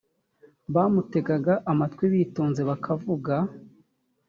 bamutegaga 0.73 1.53
amatwi 1.71 2.05
bitonze 2.13 2.61
bakavuga 2.69 3.35